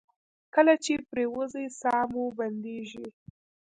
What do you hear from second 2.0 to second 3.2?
مو بندیږي؟